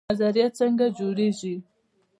[0.11, 1.55] نظریه څنګه جوړیږي؟